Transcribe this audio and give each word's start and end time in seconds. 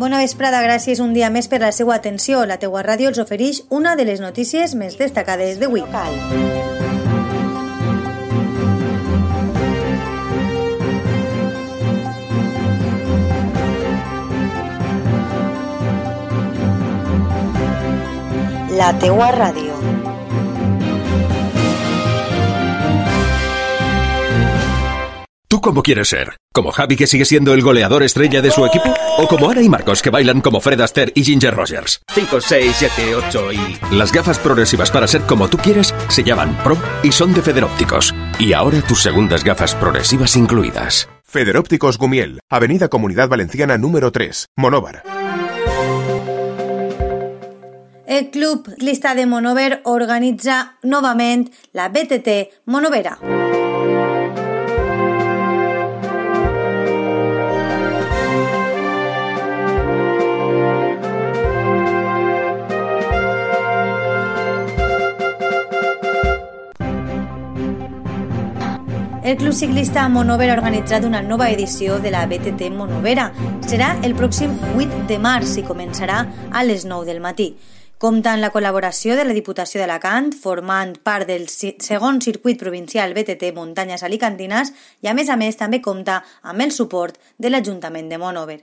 Bona 0.00 0.16
vesprada, 0.22 0.62
gràcies 0.64 1.00
un 1.04 1.10
dia 1.12 1.28
més 1.28 1.44
per 1.52 1.58
la 1.60 1.68
seva 1.76 1.92
atenció. 1.92 2.38
La 2.48 2.56
teua 2.62 2.80
ràdio 2.86 3.10
els 3.10 3.18
ofereix 3.20 3.58
una 3.68 3.92
de 4.00 4.06
les 4.08 4.22
notícies 4.24 4.72
més 4.72 4.96
destacades 4.96 5.60
d'avui. 5.60 5.84
La 18.80 18.94
teua 19.04 19.34
ràdio. 19.36 19.99
¿Tú 25.60 25.64
cómo 25.64 25.82
quieres 25.82 26.08
ser? 26.08 26.38
¿Como 26.54 26.72
Javi 26.72 26.96
que 26.96 27.06
sigue 27.06 27.26
siendo 27.26 27.52
el 27.52 27.60
goleador 27.60 28.02
estrella 28.02 28.40
de 28.40 28.50
su 28.50 28.64
equipo? 28.64 28.94
¿O 29.18 29.28
como 29.28 29.50
Ana 29.50 29.60
y 29.60 29.68
Marcos 29.68 30.00
que 30.00 30.08
bailan 30.08 30.40
como 30.40 30.58
Fred 30.58 30.80
Astaire 30.80 31.12
y 31.14 31.22
Ginger 31.22 31.54
Rogers? 31.54 32.00
5, 32.14 32.40
6, 32.40 32.76
7, 32.78 33.14
8 33.14 33.52
y... 33.52 33.94
Las 33.94 34.10
gafas 34.10 34.38
progresivas 34.38 34.90
para 34.90 35.06
ser 35.06 35.20
como 35.22 35.48
tú 35.48 35.58
quieres 35.58 35.94
se 36.08 36.24
llaman 36.24 36.56
Pro 36.64 36.78
y 37.02 37.12
son 37.12 37.34
de 37.34 37.42
Federópticos. 37.42 38.14
Y 38.38 38.54
ahora 38.54 38.80
tus 38.80 39.02
segundas 39.02 39.44
gafas 39.44 39.74
progresivas 39.74 40.34
incluidas. 40.34 41.10
Federópticos 41.24 41.98
Gumiel, 41.98 42.40
Avenida 42.48 42.88
Comunidad 42.88 43.28
Valenciana 43.28 43.76
número 43.76 44.10
3, 44.12 44.46
Monóvar. 44.56 45.02
El 48.06 48.30
Club 48.30 48.66
Lista 48.78 49.14
de 49.14 49.26
Monover 49.26 49.82
organitza 49.84 50.78
novament 50.82 51.52
la 51.74 51.90
BTT 51.90 52.64
Monovera. 52.64 53.18
El 69.30 69.36
Club 69.36 69.52
Ciclista 69.52 70.08
Monover 70.08 70.48
ha 70.50 70.54
organitzat 70.56 71.04
una 71.06 71.20
nova 71.22 71.46
edició 71.52 72.00
de 72.02 72.10
la 72.10 72.24
BTT 72.26 72.66
Monovera. 72.74 73.28
Serà 73.62 73.92
el 74.02 74.16
pròxim 74.18 74.56
8 74.74 75.04
de 75.06 75.18
març 75.22 75.52
i 75.60 75.62
començarà 75.62 76.16
a 76.50 76.64
les 76.66 76.82
9 76.82 77.06
del 77.06 77.20
matí. 77.22 77.46
Compta 78.02 78.32
amb 78.32 78.42
la 78.42 78.50
col·laboració 78.50 79.14
de 79.14 79.28
la 79.28 79.36
Diputació 79.36 79.78
d'Alacant, 79.78 80.32
formant 80.34 80.96
part 81.06 81.30
del 81.30 81.46
segon 81.46 82.18
circuit 82.26 82.58
provincial 82.58 83.14
BTT 83.14 83.52
Muntanyes 83.54 84.02
Alicantines 84.02 84.74
i, 84.98 85.06
a 85.06 85.14
més 85.14 85.30
a 85.30 85.38
més, 85.38 85.54
també 85.62 85.78
compta 85.78 86.24
amb 86.42 86.66
el 86.66 86.74
suport 86.74 87.22
de 87.38 87.54
l'Ajuntament 87.54 88.10
de 88.10 88.18
Monover. 88.18 88.58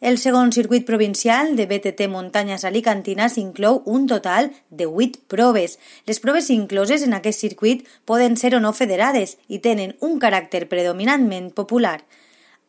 El 0.00 0.16
segon 0.16 0.48
circuit 0.50 0.86
provincial 0.88 1.56
de 1.56 1.66
BTT 1.68 2.06
Muntanyes 2.08 2.62
Alicantines 2.64 3.34
inclou 3.36 3.82
un 3.84 4.06
total 4.08 4.48
de 4.70 4.86
8 4.86 5.26
proves. 5.28 5.76
Les 6.08 6.20
proves 6.24 6.48
incloses 6.48 7.04
en 7.04 7.12
aquest 7.12 7.44
circuit 7.44 7.84
poden 8.08 8.38
ser 8.40 8.54
o 8.56 8.60
no 8.64 8.72
federades 8.72 9.36
i 9.46 9.60
tenen 9.60 9.92
un 10.00 10.16
caràcter 10.16 10.64
predominantment 10.72 11.50
popular. 11.52 11.98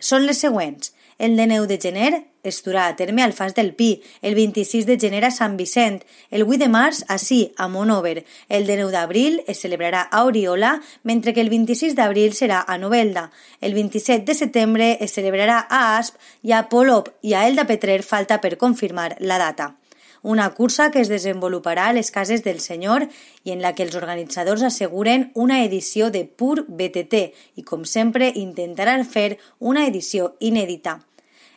Són 0.00 0.24
les 0.24 0.40
següents. 0.40 0.94
El 1.18 1.36
de 1.36 1.44
9 1.52 1.68
de 1.68 1.78
gener 1.82 2.12
es 2.42 2.62
durà 2.64 2.86
a 2.86 2.96
terme 2.96 3.22
al 3.22 3.32
Fas 3.32 3.54
del 3.54 3.74
Pi, 3.74 4.02
el 4.22 4.34
26 4.34 4.86
de 4.86 4.98
gener 4.98 5.24
a 5.24 5.30
Sant 5.30 5.56
Vicent, 5.56 6.02
el 6.30 6.44
8 6.44 6.58
de 6.64 6.68
març 6.68 7.02
a 7.08 7.18
Sí, 7.18 7.54
a 7.56 7.68
Monover, 7.68 8.24
el 8.48 8.66
de 8.66 8.76
9 8.76 8.92
d'abril 8.92 9.42
es 9.46 9.60
celebrarà 9.64 10.02
a 10.10 10.24
Oriola, 10.24 10.80
mentre 11.02 11.34
que 11.34 11.40
el 11.40 11.50
26 11.50 11.96
d'abril 11.96 12.32
serà 12.34 12.64
a 12.66 12.78
Novelda, 12.78 13.30
el 13.60 13.74
27 13.74 14.24
de 14.24 14.34
setembre 14.34 14.96
es 15.00 15.12
celebrarà 15.12 15.66
a 15.68 15.98
Asp 15.98 16.16
i 16.42 16.52
a 16.52 16.68
Polop 16.68 17.12
i 17.22 17.34
a 17.34 17.46
Elda 17.48 17.66
Petrer 17.66 18.02
falta 18.02 18.40
per 18.40 18.56
confirmar 18.56 19.16
la 19.20 19.38
data. 19.38 19.76
Una 20.22 20.50
cursa 20.50 20.90
que 20.90 21.00
es 21.00 21.08
desenvoluparà 21.08 21.86
a 21.88 21.92
les 21.94 22.10
cases 22.10 22.42
del 22.42 22.58
senyor 22.60 23.06
i 23.44 23.52
en 23.54 23.62
la 23.62 23.74
que 23.74 23.84
els 23.86 23.94
organitzadors 23.94 24.64
asseguren 24.66 25.30
una 25.34 25.62
edició 25.64 26.10
de 26.10 26.24
pur 26.26 26.64
BTT 26.66 27.22
i, 27.54 27.62
com 27.62 27.84
sempre, 27.84 28.32
intentaran 28.34 29.06
fer 29.06 29.38
una 29.58 29.86
edició 29.86 30.34
inèdita. 30.40 30.98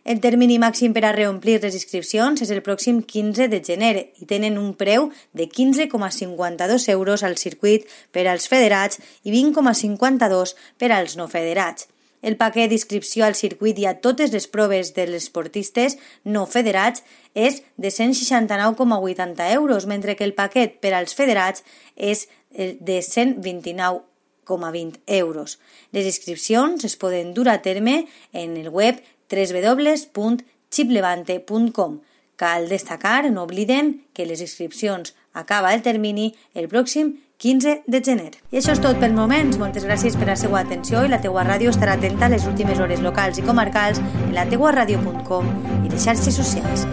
El 0.04 0.20
termini 0.20 0.58
màxim 0.58 0.96
per 0.96 1.04
a 1.06 1.12
reomplir 1.14 1.60
les 1.62 1.76
inscripcions 1.78 2.42
és 2.42 2.50
el 2.50 2.64
pròxim 2.66 3.04
15 3.06 3.46
de 3.52 3.60
gener 3.62 4.10
i 4.18 4.26
tenen 4.26 4.58
un 4.58 4.74
preu 4.74 5.12
de 5.38 5.46
15,52 5.46 6.88
euros 6.90 7.22
al 7.22 7.38
circuit 7.38 7.86
per 8.10 8.26
als 8.26 8.50
federats 8.50 8.98
i 9.22 9.30
20,52 9.36 10.56
per 10.82 10.90
als 10.92 11.14
no 11.20 11.28
federats. 11.30 11.86
El 12.22 12.38
paquet 12.38 12.70
d'inscripció 12.70 13.26
al 13.26 13.36
circuit 13.38 13.78
i 13.82 13.86
a 13.90 14.00
totes 14.02 14.32
les 14.34 14.48
proves 14.50 14.94
dels 14.98 15.14
esportistes 15.18 15.98
no 16.24 16.46
federats 16.50 17.04
és 17.34 17.64
de 17.78 17.90
169,80 17.90 19.54
euros, 19.54 19.86
mentre 19.86 20.16
que 20.16 20.24
el 20.26 20.34
paquet 20.34 20.80
per 20.82 20.94
als 20.98 21.14
federats 21.18 21.64
és 21.96 22.28
de 22.50 23.02
129,20 23.02 25.00
euros. 25.08 25.60
Les 25.94 26.06
inscripcions 26.06 26.86
es 26.86 26.96
poden 26.98 27.34
dur 27.34 27.50
a 27.50 27.62
terme 27.62 28.08
en 28.34 28.58
el 28.58 28.70
web 28.70 29.02
www.chiplevante.com. 29.32 32.02
Cal 32.36 32.70
destacar, 32.70 33.32
no 33.32 33.44
obliden, 33.44 34.06
que 34.14 34.26
les 34.26 34.42
inscripcions 34.42 35.16
acaba 35.34 35.74
el 35.74 35.82
termini 35.82 36.36
el 36.54 36.68
pròxim 36.68 37.22
15 37.42 37.84
de 37.88 38.02
gener. 38.06 38.32
I 38.52 38.60
això 38.60 38.76
és 38.76 38.82
tot 38.82 39.00
pel 39.02 39.16
moment. 39.18 39.50
Moltes 39.58 39.86
gràcies 39.88 40.18
per 40.18 40.28
la 40.30 40.38
seva 40.38 40.62
atenció 40.62 41.02
i 41.06 41.10
la 41.10 41.22
teua 41.22 41.46
ràdio 41.48 41.74
estarà 41.74 41.98
atenta 41.98 42.28
a 42.28 42.34
les 42.34 42.46
últimes 42.46 42.80
hores 42.80 43.02
locals 43.02 43.42
i 43.42 43.46
comarcals 43.46 44.02
en 44.02 44.36
la 44.38 44.46
teuaradio.com 44.50 45.50
i 45.86 45.90
les 45.90 46.06
xarxes 46.06 46.38
socials. 46.38 46.86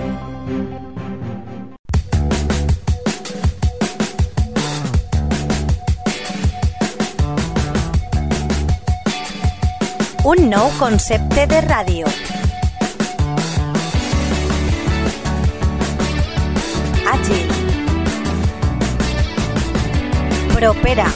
Un 10.28 10.50
nou 10.52 10.68
concepte 10.76 11.46
de 11.48 11.60
ràdio. 11.64 12.27
Propera. 20.58 21.06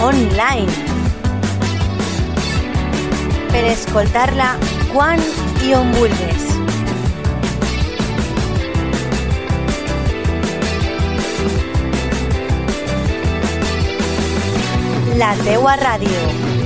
Online. 0.00 0.72
Per 3.52 3.64
escoltar-la 3.74 4.54
quan 4.94 5.20
i. 5.60 6.48
La 15.20 15.34
teua 15.44 15.76
ràdio. 15.76 16.59